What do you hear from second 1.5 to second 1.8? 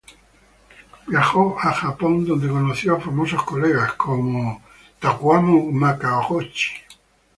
a